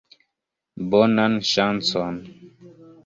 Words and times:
Bonan 0.95 1.37
ŝancon! 1.51 2.19